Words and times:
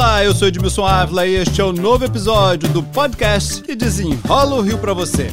Olá, 0.00 0.24
eu 0.24 0.34
sou 0.34 0.48
Edmilson 0.48 0.86
Ávila 0.86 1.26
e 1.26 1.34
este 1.34 1.60
é 1.60 1.64
o 1.64 1.74
novo 1.74 2.06
episódio 2.06 2.70
do 2.70 2.82
podcast 2.82 3.60
que 3.60 3.76
desenrola 3.76 4.56
o 4.56 4.62
Rio 4.62 4.78
para 4.78 4.94
você. 4.94 5.26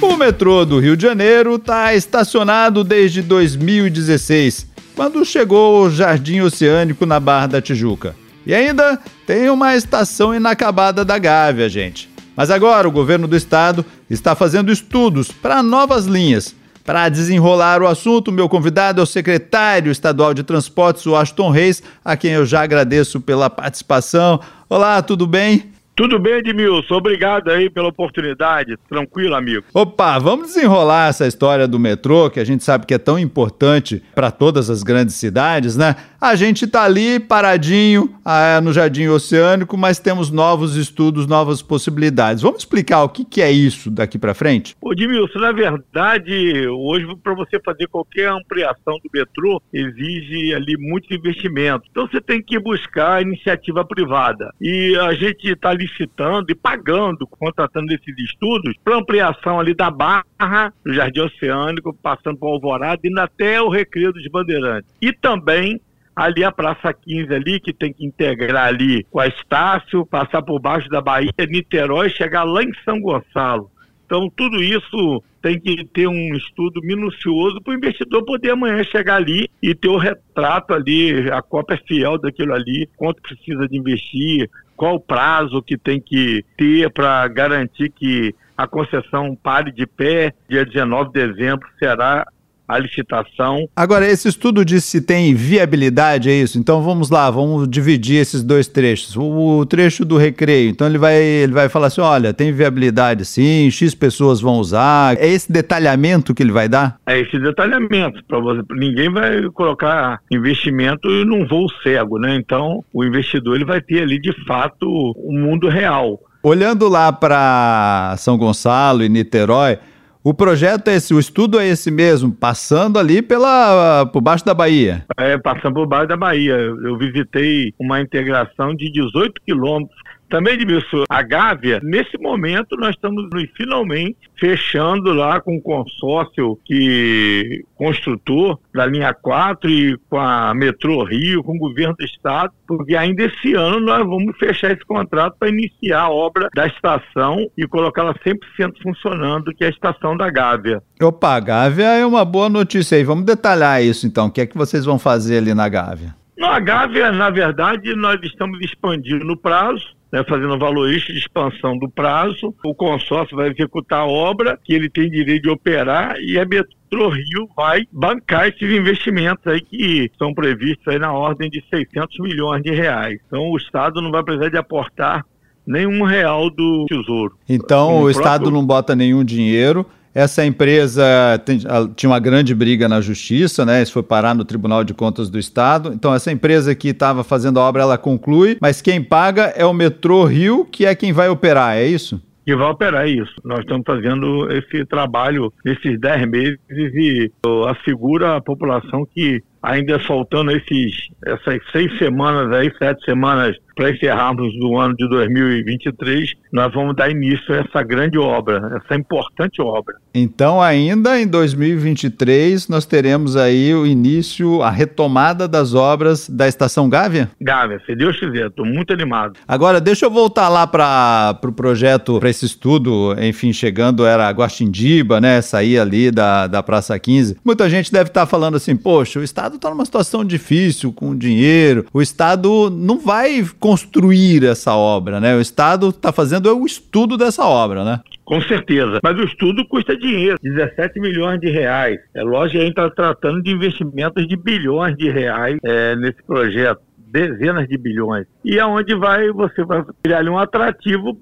O 0.00 0.16
metrô 0.16 0.64
do 0.64 0.78
Rio 0.78 0.96
de 0.96 1.02
Janeiro 1.02 1.56
está 1.56 1.92
estacionado 1.92 2.84
desde 2.84 3.22
2016, 3.22 4.68
quando 4.94 5.24
chegou 5.24 5.82
o 5.82 5.90
Jardim 5.90 6.42
Oceânico 6.42 7.04
na 7.04 7.18
Barra 7.18 7.48
da 7.48 7.60
Tijuca. 7.60 8.14
E 8.46 8.54
ainda 8.54 8.98
tem 9.26 9.48
uma 9.48 9.74
estação 9.74 10.34
inacabada 10.34 11.04
da 11.04 11.18
Gávea, 11.18 11.68
gente. 11.68 12.10
Mas 12.36 12.50
agora 12.50 12.88
o 12.88 12.92
governo 12.92 13.26
do 13.26 13.36
estado 13.36 13.84
está 14.10 14.34
fazendo 14.34 14.72
estudos 14.72 15.30
para 15.30 15.62
novas 15.62 16.06
linhas. 16.06 16.54
Para 16.84 17.08
desenrolar 17.08 17.80
o 17.80 17.86
assunto, 17.86 18.30
meu 18.30 18.46
convidado 18.46 19.00
é 19.00 19.04
o 19.04 19.06
secretário 19.06 19.90
estadual 19.90 20.34
de 20.34 20.42
Transportes, 20.42 21.06
o 21.06 21.16
Aston 21.16 21.50
Reis, 21.50 21.82
a 22.04 22.14
quem 22.14 22.32
eu 22.32 22.44
já 22.44 22.62
agradeço 22.62 23.20
pela 23.20 23.48
participação. 23.48 24.38
Olá, 24.68 25.00
tudo 25.00 25.26
bem? 25.26 25.73
Tudo 25.96 26.18
bem, 26.18 26.34
Edmilson. 26.34 26.96
Obrigado 26.96 27.50
aí 27.50 27.70
pela 27.70 27.86
oportunidade. 27.88 28.76
Tranquilo, 28.88 29.36
amigo. 29.36 29.64
Opa, 29.72 30.18
vamos 30.18 30.48
desenrolar 30.48 31.10
essa 31.10 31.24
história 31.24 31.68
do 31.68 31.78
metrô, 31.78 32.28
que 32.28 32.40
a 32.40 32.44
gente 32.44 32.64
sabe 32.64 32.84
que 32.84 32.94
é 32.94 32.98
tão 32.98 33.16
importante 33.16 34.02
para 34.12 34.32
todas 34.32 34.68
as 34.68 34.82
grandes 34.82 35.14
cidades, 35.14 35.76
né? 35.76 35.94
A 36.20 36.34
gente 36.34 36.64
está 36.64 36.82
ali 36.82 37.20
paradinho 37.20 38.12
ah, 38.24 38.60
no 38.60 38.72
Jardim 38.72 39.06
Oceânico, 39.06 39.76
mas 39.76 40.00
temos 40.00 40.30
novos 40.32 40.74
estudos, 40.74 41.28
novas 41.28 41.62
possibilidades. 41.62 42.42
Vamos 42.42 42.60
explicar 42.60 43.04
o 43.04 43.08
que, 43.08 43.24
que 43.24 43.40
é 43.40 43.52
isso 43.52 43.88
daqui 43.88 44.18
para 44.18 44.34
frente? 44.34 44.74
Ô, 44.80 44.92
Edmilson, 44.92 45.38
na 45.38 45.52
verdade, 45.52 46.66
hoje, 46.66 47.06
para 47.22 47.34
você 47.34 47.60
fazer 47.60 47.86
qualquer 47.86 48.30
ampliação 48.30 48.94
do 48.94 49.10
metrô, 49.12 49.62
exige 49.72 50.54
ali 50.54 50.76
muito 50.76 51.14
investimento. 51.14 51.84
Então, 51.90 52.08
você 52.08 52.20
tem 52.20 52.42
que 52.42 52.58
buscar 52.58 53.22
iniciativa 53.22 53.84
privada. 53.84 54.52
E 54.60 54.96
a 54.96 55.12
gente 55.12 55.46
está 55.46 55.68
ali 55.68 55.83
licitando 55.84 56.50
e 56.50 56.54
pagando, 56.54 57.26
contratando 57.26 57.92
esses 57.92 58.18
estudos 58.18 58.74
para 58.82 58.96
ampliação 58.96 59.60
ali 59.60 59.74
da 59.74 59.90
Barra, 59.90 60.72
do 60.84 60.92
Jardim 60.92 61.20
Oceânico, 61.20 61.94
passando 61.94 62.38
por 62.38 62.48
Alvorada, 62.48 63.00
indo 63.04 63.20
até 63.20 63.60
o 63.60 63.68
Recreio 63.68 64.12
dos 64.12 64.26
Bandeirantes. 64.28 64.90
E 65.00 65.12
também 65.12 65.80
ali 66.14 66.44
a 66.44 66.52
Praça 66.52 66.92
15 66.92 67.34
ali, 67.34 67.60
que 67.60 67.72
tem 67.72 67.92
que 67.92 68.06
integrar 68.06 68.68
ali 68.68 69.04
com 69.10 69.20
a 69.20 69.26
Estácio, 69.26 70.06
passar 70.06 70.42
por 70.42 70.60
baixo 70.60 70.88
da 70.88 71.00
Bahia, 71.00 71.32
Niterói, 71.48 72.08
chegar 72.08 72.44
lá 72.44 72.62
em 72.62 72.72
São 72.84 73.00
Gonçalo. 73.00 73.70
Então, 74.06 74.30
tudo 74.36 74.62
isso 74.62 75.22
tem 75.42 75.58
que 75.58 75.84
ter 75.86 76.06
um 76.06 76.34
estudo 76.34 76.80
minucioso 76.82 77.60
para 77.60 77.72
o 77.72 77.76
investidor 77.76 78.24
poder 78.24 78.50
amanhã 78.50 78.82
chegar 78.84 79.16
ali 79.16 79.48
e 79.62 79.74
ter 79.74 79.88
o 79.88 79.96
retrato 79.96 80.72
ali, 80.72 81.30
a 81.30 81.42
cópia 81.42 81.80
fiel 81.86 82.18
daquilo 82.18 82.54
ali, 82.54 82.88
quanto 82.96 83.20
precisa 83.20 83.66
de 83.68 83.76
investir, 83.76 84.48
qual 84.76 84.96
o 84.96 85.00
prazo 85.00 85.62
que 85.62 85.76
tem 85.76 86.00
que 86.00 86.44
ter 86.56 86.90
para 86.90 87.26
garantir 87.28 87.90
que 87.90 88.34
a 88.56 88.66
concessão 88.66 89.34
pare 89.34 89.72
de 89.72 89.86
pé. 89.86 90.32
Dia 90.48 90.64
19 90.64 91.12
de 91.12 91.26
dezembro 91.26 91.68
será 91.78 92.26
a 92.66 92.78
licitação. 92.78 93.68
Agora, 93.76 94.06
esse 94.06 94.28
estudo 94.28 94.64
diz 94.64 94.84
se 94.84 95.00
tem 95.00 95.34
viabilidade, 95.34 96.30
é 96.30 96.34
isso? 96.34 96.58
Então 96.58 96.82
vamos 96.82 97.10
lá, 97.10 97.30
vamos 97.30 97.68
dividir 97.68 98.16
esses 98.16 98.42
dois 98.42 98.66
trechos. 98.66 99.16
O, 99.16 99.58
o, 99.58 99.66
trecho 99.66 100.04
do 100.04 100.16
recreio, 100.16 100.70
então 100.70 100.86
ele 100.86 100.98
vai, 100.98 101.16
ele 101.16 101.52
vai 101.52 101.68
falar 101.68 101.88
assim: 101.88 102.00
olha, 102.00 102.32
tem 102.32 102.52
viabilidade 102.52 103.24
sim, 103.24 103.70
X 103.70 103.94
pessoas 103.94 104.40
vão 104.40 104.54
usar. 104.54 105.16
É 105.18 105.28
esse 105.28 105.50
detalhamento 105.50 106.34
que 106.34 106.42
ele 106.42 106.52
vai 106.52 106.68
dar? 106.68 106.96
É 107.06 107.20
esse 107.20 107.38
detalhamento. 107.38 108.24
Para 108.26 108.38
você, 108.40 108.62
ninguém 108.70 109.10
vai 109.10 109.42
colocar 109.50 110.20
investimento 110.30 111.08
num 111.24 111.46
voo 111.46 111.66
cego, 111.82 112.18
né? 112.18 112.36
Então 112.36 112.84
o 112.92 113.04
investidor 113.04 113.56
ele 113.56 113.64
vai 113.64 113.80
ter 113.80 114.02
ali 114.02 114.20
de 114.20 114.32
fato 114.46 114.86
o 114.86 115.32
um 115.32 115.40
mundo 115.40 115.68
real. 115.68 116.20
Olhando 116.42 116.88
lá 116.88 117.10
para 117.10 118.14
São 118.18 118.36
Gonçalo 118.36 119.02
e 119.02 119.08
Niterói, 119.08 119.78
o 120.24 120.32
projeto 120.32 120.88
é 120.88 120.94
esse, 120.94 121.12
o 121.12 121.18
estudo 121.18 121.60
é 121.60 121.68
esse 121.68 121.90
mesmo, 121.90 122.32
passando 122.32 122.98
ali 122.98 123.20
pela, 123.20 124.06
por 124.06 124.22
baixo 124.22 124.42
da 124.42 124.54
Bahia. 124.54 125.04
É, 125.18 125.36
passando 125.36 125.74
por 125.74 125.86
baixo 125.86 126.08
da 126.08 126.16
Bahia. 126.16 126.54
Eu 126.54 126.96
visitei 126.96 127.74
uma 127.78 128.00
integração 128.00 128.74
de 128.74 128.90
18 128.90 129.34
quilômetros 129.44 130.00
também, 130.34 130.54
Edmilson, 130.54 131.04
a 131.08 131.22
Gávea, 131.22 131.78
nesse 131.80 132.18
momento 132.18 132.74
nós 132.76 132.90
estamos 132.90 133.24
finalmente 133.56 134.16
fechando 134.36 135.12
lá 135.12 135.40
com 135.40 135.56
o 135.56 135.62
consórcio 135.62 136.58
que 136.64 137.64
construtor 137.76 138.58
da 138.74 138.84
linha 138.84 139.14
4 139.14 139.70
e 139.70 139.96
com 140.10 140.18
a 140.18 140.52
Metrô 140.52 141.04
Rio, 141.04 141.44
com 141.44 141.54
o 141.54 141.58
governo 141.60 141.94
do 141.96 142.04
estado, 142.04 142.52
porque 142.66 142.96
ainda 142.96 143.22
esse 143.22 143.54
ano 143.54 143.78
nós 143.78 144.04
vamos 144.04 144.36
fechar 144.36 144.72
esse 144.72 144.84
contrato 144.84 145.36
para 145.38 145.50
iniciar 145.50 146.00
a 146.00 146.10
obra 146.10 146.48
da 146.52 146.66
estação 146.66 147.48
e 147.56 147.64
colocá-la 147.68 148.12
100% 148.14 148.72
funcionando, 148.82 149.54
que 149.54 149.62
é 149.62 149.68
a 149.68 149.70
estação 149.70 150.16
da 150.16 150.28
Gávea. 150.30 150.82
Opa, 151.00 151.36
a 151.36 151.40
Gávea 151.40 151.90
é 151.90 152.04
uma 152.04 152.24
boa 152.24 152.48
notícia 152.48 152.98
aí. 152.98 153.04
Vamos 153.04 153.24
detalhar 153.24 153.80
isso 153.84 154.04
então. 154.04 154.26
O 154.26 154.32
que 154.32 154.40
é 154.40 154.46
que 154.46 154.58
vocês 154.58 154.84
vão 154.84 154.98
fazer 154.98 155.36
ali 155.36 155.54
na 155.54 155.68
Gávea? 155.68 156.12
Na 156.36 156.58
Gávea, 156.58 157.12
na 157.12 157.30
verdade, 157.30 157.94
nós 157.94 158.20
estamos 158.24 158.60
expandindo 158.60 159.32
o 159.32 159.36
prazo 159.36 159.94
né, 160.14 160.24
fazendo 160.28 160.56
valorista 160.56 161.12
de 161.12 161.18
expansão 161.18 161.76
do 161.76 161.88
prazo. 161.88 162.54
O 162.64 162.72
consórcio 162.72 163.36
vai 163.36 163.48
executar 163.50 164.02
a 164.02 164.06
obra 164.06 164.56
que 164.62 164.72
ele 164.72 164.88
tem 164.88 165.10
direito 165.10 165.42
de 165.42 165.50
operar 165.50 166.14
e 166.20 166.38
a 166.38 166.46
Metro 166.46 167.08
Rio 167.08 167.48
vai 167.56 167.80
bancar 167.90 168.46
esses 168.46 168.70
investimentos 168.70 169.44
aí 169.44 169.60
que 169.60 170.08
são 170.16 170.32
previstos 170.32 170.86
aí 170.86 171.00
na 171.00 171.12
ordem 171.12 171.50
de 171.50 171.60
600 171.68 172.16
milhões 172.20 172.62
de 172.62 172.70
reais. 172.70 173.18
Então 173.26 173.50
o 173.50 173.56
Estado 173.56 174.00
não 174.00 174.12
vai 174.12 174.22
precisar 174.22 174.50
de 174.50 174.56
aportar 174.56 175.26
nenhum 175.66 176.04
real 176.04 176.48
do 176.48 176.86
Tesouro. 176.88 177.36
Então 177.48 178.02
o 178.02 178.08
Estado 178.08 178.52
não 178.52 178.64
bota 178.64 178.94
nenhum 178.94 179.24
dinheiro 179.24 179.84
essa 180.14 180.46
empresa 180.46 181.04
tem, 181.44 181.58
tinha 181.96 182.10
uma 182.10 182.20
grande 182.20 182.54
briga 182.54 182.88
na 182.88 183.00
justiça, 183.00 183.64
né? 183.64 183.82
Isso 183.82 183.92
foi 183.92 184.02
parar 184.02 184.34
no 184.34 184.44
Tribunal 184.44 184.84
de 184.84 184.94
Contas 184.94 185.28
do 185.28 185.38
Estado. 185.38 185.92
Então, 185.92 186.14
essa 186.14 186.30
empresa 186.30 186.74
que 186.74 186.88
estava 186.88 187.24
fazendo 187.24 187.58
a 187.58 187.62
obra, 187.62 187.82
ela 187.82 187.98
conclui, 187.98 188.56
mas 188.60 188.80
quem 188.80 189.02
paga 189.02 189.52
é 189.56 189.64
o 189.64 189.72
Metrô 189.72 190.24
Rio, 190.24 190.64
que 190.64 190.86
é 190.86 190.94
quem 190.94 191.12
vai 191.12 191.28
operar, 191.28 191.76
é 191.76 191.86
isso? 191.86 192.22
que 192.44 192.54
vai 192.54 192.70
operar 192.70 193.08
isso. 193.08 193.34
Nós 193.42 193.60
estamos 193.60 193.84
fazendo 193.86 194.52
esse 194.52 194.84
trabalho 194.84 195.50
nesses 195.64 195.98
10 195.98 196.28
meses 196.28 196.58
e 196.70 197.32
assegura 197.68 198.36
a 198.36 198.40
população 198.40 199.06
que 199.06 199.42
ainda 199.64 199.98
faltando 199.98 200.50
esses, 200.50 201.08
essas 201.24 201.58
seis 201.72 201.96
semanas 201.98 202.52
aí, 202.52 202.70
sete 202.78 203.04
semanas 203.04 203.56
para 203.74 203.90
encerrarmos 203.90 204.54
o 204.62 204.78
ano 204.78 204.94
de 204.96 205.08
2023, 205.08 206.32
nós 206.52 206.72
vamos 206.72 206.94
dar 206.94 207.10
início 207.10 207.52
a 207.52 207.58
essa 207.58 207.82
grande 207.82 208.18
obra, 208.18 208.80
essa 208.80 208.98
importante 208.98 209.60
obra. 209.60 209.96
Então, 210.14 210.62
ainda 210.62 211.20
em 211.20 211.26
2023, 211.26 212.68
nós 212.68 212.86
teremos 212.86 213.36
aí 213.36 213.74
o 213.74 213.84
início, 213.84 214.62
a 214.62 214.70
retomada 214.70 215.48
das 215.48 215.74
obras 215.74 216.28
da 216.28 216.46
Estação 216.46 216.88
Gávea? 216.88 217.30
Gávea, 217.40 217.80
se 217.84 217.96
Deus 217.96 218.18
quiser, 218.18 218.46
estou 218.46 218.64
muito 218.64 218.92
animado. 218.92 219.34
Agora, 219.46 219.80
deixa 219.80 220.06
eu 220.06 220.10
voltar 220.10 220.48
lá 220.48 220.66
para 220.66 221.32
o 221.32 221.40
pro 221.40 221.52
projeto, 221.52 222.20
para 222.20 222.30
esse 222.30 222.46
estudo, 222.46 223.16
enfim, 223.20 223.52
chegando, 223.52 224.06
era 224.06 224.30
Guaxindiba, 224.30 225.20
né, 225.20 225.40
sair 225.42 225.78
ali 225.78 226.10
da, 226.10 226.46
da 226.46 226.62
Praça 226.62 226.96
15. 226.96 227.38
Muita 227.44 227.68
gente 227.68 227.90
deve 227.90 228.10
estar 228.10 228.20
tá 228.20 228.26
falando 228.26 228.56
assim, 228.56 228.76
poxa, 228.76 229.18
o 229.18 229.22
Estado 229.22 229.53
está 229.56 229.70
numa 229.70 229.84
situação 229.84 230.24
difícil 230.24 230.92
com 230.92 231.16
dinheiro, 231.16 231.86
o 231.92 232.02
Estado 232.02 232.70
não 232.70 232.98
vai 232.98 233.44
construir 233.58 234.44
essa 234.44 234.74
obra, 234.74 235.20
né? 235.20 235.36
O 235.36 235.40
Estado 235.40 235.88
está 235.88 236.12
fazendo 236.12 236.48
é 236.48 236.52
o 236.52 236.66
estudo 236.66 237.16
dessa 237.16 237.44
obra, 237.44 237.84
né? 237.84 238.00
Com 238.24 238.40
certeza. 238.40 239.00
Mas 239.02 239.18
o 239.18 239.24
estudo 239.24 239.66
custa 239.66 239.96
dinheiro, 239.96 240.38
17 240.42 240.98
milhões 240.98 241.38
de 241.40 241.50
reais. 241.50 241.98
É 242.14 242.22
lógico 242.22 242.52
que 242.52 242.58
a 242.58 242.66
gente 242.66 242.70
está 242.70 242.90
tratando 242.90 243.42
de 243.42 243.50
investimentos 243.50 244.26
de 244.26 244.36
bilhões 244.36 244.96
de 244.96 245.10
reais 245.10 245.58
é, 245.62 245.94
nesse 245.96 246.22
projeto 246.22 246.80
dezenas 247.14 247.68
de 247.68 247.78
bilhões. 247.78 248.26
E 248.44 248.58
aonde 248.58 248.92
é 248.92 248.96
vai, 248.96 249.30
você 249.30 249.64
vai 249.64 249.84
criar 250.02 250.24
um 250.24 250.36
atrativo 250.36 251.16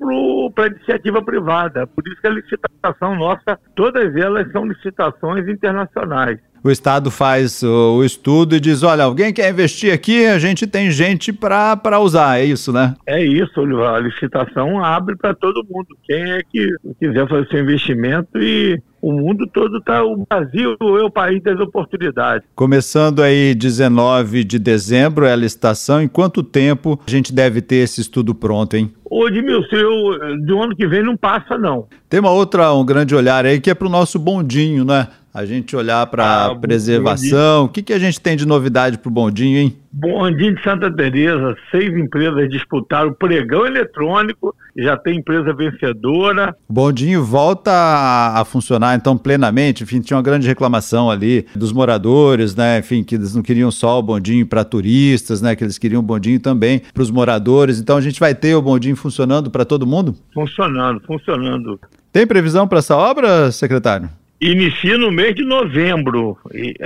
para 0.54 0.64
a 0.64 0.68
iniciativa 0.68 1.22
privada. 1.22 1.86
Por 1.86 2.02
isso 2.08 2.18
que 2.18 2.26
a 2.26 2.30
licitação 2.30 3.14
nossa, 3.14 3.60
todas 3.76 4.16
elas 4.16 4.50
são 4.52 4.64
licitações 4.64 5.46
internacionais. 5.46 6.38
O 6.62 6.70
Estado 6.70 7.10
faz 7.10 7.62
o, 7.62 7.96
o 7.96 8.04
estudo 8.04 8.54
e 8.56 8.60
diz: 8.60 8.82
olha, 8.82 9.04
alguém 9.04 9.32
quer 9.32 9.50
investir 9.50 9.92
aqui, 9.92 10.26
a 10.26 10.38
gente 10.38 10.66
tem 10.66 10.90
gente 10.90 11.32
para 11.32 11.98
usar, 12.00 12.40
é 12.40 12.44
isso, 12.44 12.72
né? 12.72 12.94
É 13.06 13.22
isso, 13.22 13.60
a 13.60 13.98
licitação 13.98 14.84
abre 14.84 15.16
para 15.16 15.34
todo 15.34 15.66
mundo. 15.68 15.96
Quem 16.04 16.32
é 16.32 16.42
que 16.42 16.68
quiser 16.98 17.28
fazer 17.28 17.48
seu 17.48 17.60
investimento 17.60 18.38
e 18.38 18.80
o 19.02 19.12
mundo 19.12 19.48
todo 19.52 19.78
está. 19.78 20.04
O 20.04 20.24
Brasil 20.28 20.76
é 20.80 21.04
o 21.04 21.10
país 21.10 21.42
das 21.42 21.58
oportunidades. 21.58 22.46
Começando 22.54 23.20
aí 23.20 23.52
19 23.52 24.44
de 24.44 24.58
dezembro 24.60 25.26
é 25.26 25.32
a 25.32 25.36
licitação. 25.36 26.00
Em 26.00 26.06
quanto 26.06 26.42
tempo 26.42 26.98
a 27.04 27.10
gente 27.10 27.34
deve 27.34 27.60
ter 27.60 27.76
esse 27.76 28.00
estudo 28.00 28.32
pronto, 28.32 28.76
hein? 28.76 28.92
Ô, 29.04 29.28
Edmilson, 29.28 29.76
eu, 29.76 30.38
do 30.46 30.62
ano 30.62 30.74
que 30.74 30.86
vem 30.86 31.02
não 31.02 31.16
passa, 31.16 31.58
não. 31.58 31.86
Tem 32.08 32.20
uma 32.20 32.30
outra, 32.30 32.72
um 32.72 32.84
grande 32.84 33.14
olhar 33.14 33.44
aí 33.44 33.60
que 33.60 33.68
é 33.68 33.74
para 33.74 33.86
o 33.86 33.90
nosso 33.90 34.18
bondinho, 34.18 34.84
né? 34.84 35.08
A 35.34 35.46
gente 35.46 35.74
olhar 35.74 36.06
para 36.08 36.46
ah, 36.46 36.54
preservação. 36.54 37.64
O 37.64 37.68
que, 37.68 37.82
que 37.82 37.92
a 37.94 37.98
gente 37.98 38.20
tem 38.20 38.36
de 38.36 38.46
novidade 38.46 38.98
para 38.98 39.08
o 39.08 39.12
bondinho, 39.12 39.58
hein? 39.58 39.76
Bondinho 39.90 40.54
de 40.54 40.62
Santa 40.62 40.90
Teresa, 40.90 41.54
seis 41.70 41.96
empresas 41.96 42.50
disputaram 42.50 43.10
o 43.10 43.14
pregão 43.14 43.66
eletrônico, 43.66 44.54
já 44.76 44.96
tem 44.96 45.18
empresa 45.18 45.54
vencedora. 45.54 46.54
Bondinho 46.68 47.24
volta 47.24 47.70
a, 47.70 48.40
a, 48.40 48.44
funcionar 48.44 48.94
então 48.94 49.16
plenamente. 49.16 49.82
Enfim, 49.82 50.00
tinha 50.00 50.16
uma 50.16 50.22
grande 50.22 50.46
reclamação 50.46 51.10
ali 51.10 51.46
dos 51.54 51.72
moradores, 51.72 52.54
né? 52.54 52.78
Enfim, 52.78 53.02
que 53.02 53.14
eles 53.14 53.34
não 53.34 53.42
queriam 53.42 53.70
só 53.70 53.98
o 53.98 54.02
bondinho 54.02 54.46
para 54.46 54.64
turistas, 54.64 55.40
né? 55.40 55.56
Que 55.56 55.64
eles 55.64 55.78
queriam 55.78 56.00
o 56.00 56.02
bondinho 56.02 56.40
também 56.40 56.82
para 56.92 57.02
os 57.02 57.10
moradores. 57.10 57.78
Então 57.78 57.96
a 57.96 58.02
gente 58.02 58.20
vai 58.20 58.34
ter 58.34 58.54
o 58.54 58.62
bondinho 58.62 58.96
funcionando 58.96 59.50
para 59.50 59.64
todo 59.64 59.86
mundo? 59.86 60.14
Funcionando, 60.34 61.00
funcionando. 61.06 61.80
Tem 62.10 62.26
previsão 62.26 62.68
para 62.68 62.78
essa 62.78 62.94
obra, 62.94 63.50
secretário? 63.50 64.10
Inicia 64.44 64.98
no 64.98 65.12
mês 65.12 65.36
de 65.36 65.44
novembro, 65.44 66.36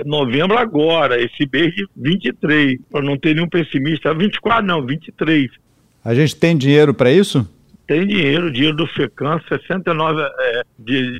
novembro 0.05 0.59
agora, 0.59 1.19
esse 1.19 1.49
mês 1.51 1.75
de 1.75 1.87
23, 1.97 2.79
para 2.93 3.01
não 3.01 3.17
ter 3.17 3.35
nenhum 3.35 3.49
pessimista, 3.49 4.13
24 4.13 4.67
não, 4.67 4.85
23. 4.85 5.51
A 6.05 6.15
gente 6.15 6.37
tem 6.37 6.55
dinheiro 6.55 6.93
para 6.93 7.11
isso? 7.11 7.49
Tem 7.87 8.07
dinheiro, 8.07 8.51
dinheiro 8.51 8.77
do 8.77 8.87
FECAM, 8.87 9.41
69, 9.49 10.23
é, 10.23 10.63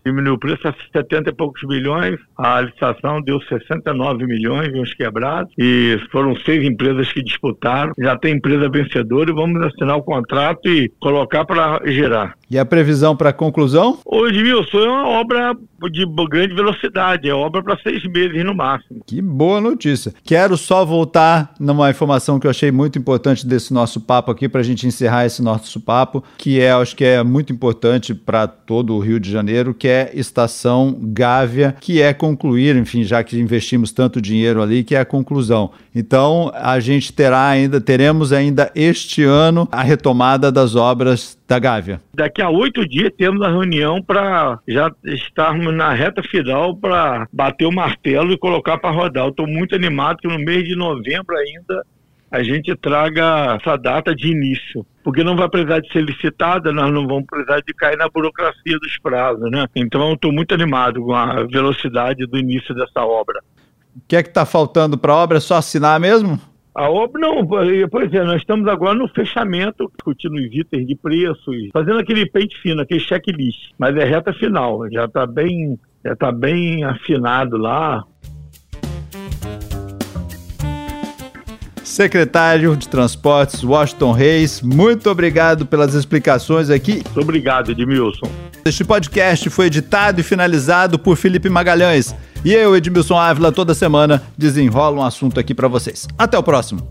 diminuiu 0.05 0.35
o 0.35 0.39
preço 0.39 0.67
a 0.69 0.75
70 0.93 1.31
e 1.31 1.35
poucos 1.35 1.63
milhões, 1.65 2.19
a 2.37 2.61
licitação 2.61 3.23
deu 3.23 3.41
69 3.43 4.27
milhões, 4.27 4.73
uns 4.75 4.93
quebrados, 4.95 5.53
e 5.59 5.99
foram 6.11 6.37
seis 6.41 6.65
empresas 6.65 7.13
que 7.13 7.23
disputaram, 7.23 7.93
já 7.99 8.17
tem 8.17 8.35
empresa 8.35 8.69
vencedora 8.69 9.31
e 9.31 9.35
vamos 9.35 9.63
assinar 9.63 9.97
o 9.97 10.03
contrato 10.03 10.69
e 10.69 10.91
colocar 11.01 11.45
para 11.45 11.81
gerar. 11.87 12.35
E 12.51 12.59
a 12.59 12.65
previsão 12.65 13.17
para 13.17 13.33
conclusão? 13.33 13.99
Ô 14.05 14.27
Edmilson, 14.27 14.79
é 14.79 14.89
uma 14.89 15.09
obra 15.09 15.57
de 15.91 16.07
grande 16.29 16.55
velocidade, 16.55 17.29
é 17.29 17.35
obra 17.35 17.63
para 17.63 17.77
seis 17.79 18.03
meses 18.05 18.45
no 18.45 18.55
máximo. 18.55 19.03
Que 19.07 19.21
boa 19.21 19.61
notícia. 19.61 20.15
Quero 20.25 20.57
só 20.57 20.85
voltar 20.85 21.55
numa 21.59 21.91
informação 21.91 22.39
que 22.39 22.47
eu 22.47 22.51
achei 22.51 22.71
muito 22.71 22.99
importante 22.99 23.47
desse 23.47 23.75
nosso 23.75 24.01
papo 24.01 24.31
aqui, 24.31 24.49
para 24.49 24.61
a 24.61 24.65
gente 24.65 24.87
encerrar 24.87 25.27
esse 25.27 25.43
nosso 25.43 25.81
papo, 25.81 26.23
que 26.39 26.56
que 26.57 26.63
é, 26.63 26.73
acho 26.73 26.97
que 26.97 27.05
é 27.05 27.23
muito 27.23 27.53
importante 27.53 28.15
para 28.15 28.47
todo 28.47 28.95
o 28.95 28.99
Rio 28.99 29.21
de 29.21 29.31
Janeiro, 29.31 29.75
que 29.75 29.87
é 29.87 30.11
Estação 30.15 30.99
Gávea, 30.99 31.77
que 31.79 32.01
é 32.01 32.15
concluir, 32.15 32.75
enfim, 32.77 33.05
já 33.05 33.23
que 33.23 33.39
investimos 33.39 33.93
tanto 33.93 34.23
dinheiro 34.23 34.63
ali, 34.63 34.83
que 34.83 34.95
é 34.95 35.01
a 35.01 35.05
conclusão. 35.05 35.71
Então, 35.95 36.51
a 36.55 36.81
gente 36.81 37.13
terá 37.13 37.47
ainda, 37.47 37.79
teremos 37.79 38.33
ainda 38.33 38.73
este 38.75 39.23
ano 39.23 39.69
a 39.71 39.83
retomada 39.83 40.51
das 40.51 40.75
obras 40.75 41.37
da 41.47 41.59
Gávea. 41.59 42.01
Daqui 42.15 42.41
a 42.41 42.49
oito 42.49 42.89
dias 42.89 43.13
temos 43.19 43.43
a 43.43 43.51
reunião 43.51 44.03
para 44.03 44.59
já 44.67 44.91
estarmos 45.05 45.75
na 45.75 45.93
reta 45.93 46.23
final 46.23 46.75
para 46.75 47.29
bater 47.31 47.67
o 47.67 47.73
martelo 47.73 48.33
e 48.33 48.39
colocar 48.39 48.79
para 48.79 48.95
rodar. 48.95 49.27
Eu 49.27 49.31
estou 49.31 49.47
muito 49.47 49.75
animado 49.75 50.17
que 50.17 50.29
no 50.29 50.39
mês 50.39 50.65
de 50.65 50.75
novembro 50.75 51.37
ainda 51.37 51.85
a 52.31 52.43
gente 52.43 52.75
traga 52.77 53.57
essa 53.61 53.77
data 53.77 54.15
de 54.15 54.29
início, 54.31 54.85
porque 55.05 55.23
não 55.23 55.37
vai 55.37 55.49
precisar 55.49 55.81
de 55.81 55.93
ser 55.93 56.03
licitada, 56.03 56.73
nós 56.73 56.93
não 56.93 57.07
vamos 57.07 57.27
precisar 57.27 57.61
de 57.61 57.73
cair 57.75 57.97
na 57.97 58.09
burocracia 58.09 58.79
dos 58.79 58.99
prazos, 58.99 59.51
né? 59.51 59.67
Então 59.77 60.09
eu 60.09 60.15
estou 60.15 60.33
muito 60.33 60.53
animado 60.53 61.03
com 61.03 61.15
a 61.15 61.45
velocidade 61.45 62.27
do 62.27 62.37
início 62.37 62.75
dessa 62.75 63.05
obra. 63.05 63.41
O 63.95 64.01
que 64.07 64.17
é 64.17 64.23
que 64.23 64.29
está 64.29 64.45
faltando 64.45 64.99
para 64.99 65.13
a 65.13 65.17
obra? 65.17 65.39
É 65.39 65.41
só 65.41 65.57
assinar 65.57 65.99
mesmo? 65.99 66.39
A 66.75 66.91
obra, 66.91 67.19
não, 67.19 67.47
pois 67.47 68.13
é, 68.13 68.23
nós 68.23 68.43
estamos 68.43 68.69
agora 68.69 68.95
no 68.95 69.09
fechamento, 69.09 69.91
discutindo 69.97 70.35
os 70.35 70.55
itens 70.55 70.87
de 70.87 70.95
preços, 70.95 71.57
fazendo 71.73 71.99
aquele 71.99 72.29
pente 72.29 72.55
fino, 72.61 72.83
aquele 72.83 73.01
checklist, 73.01 73.71
mas 73.79 73.97
é 73.97 74.05
reta 74.05 74.31
final, 74.35 74.87
já 74.93 75.07
está 75.07 75.27
bem, 75.27 75.79
já 76.05 76.15
tá 76.15 76.31
bem 76.31 76.85
afinado 76.85 77.57
lá, 77.57 78.05
secretário 81.97 82.77
de 82.77 82.87
Transportes 82.89 83.65
Washington 83.65 84.13
Reis, 84.13 84.61
muito 84.61 85.09
obrigado 85.09 85.65
pelas 85.65 85.95
explicações 85.95 86.69
aqui. 86.69 86.97
Muito 86.97 87.21
obrigado, 87.21 87.71
Edmilson. 87.71 88.31
Este 88.67 88.85
podcast 88.85 89.49
foi 89.49 89.67
editado 89.67 90.21
e 90.21 90.23
finalizado 90.23 90.99
por 90.99 91.17
Felipe 91.17 91.49
Magalhães. 91.49 92.15
E 92.45 92.53
eu, 92.53 92.77
Edmilson 92.77 93.17
Ávila, 93.19 93.51
toda 93.51 93.75
semana 93.75 94.23
desenrola 94.37 95.01
um 95.01 95.05
assunto 95.05 95.41
aqui 95.41 95.55
para 95.55 95.69
vocês. 95.69 96.07
Até 96.19 96.37
o 96.37 96.43
próximo. 96.43 96.87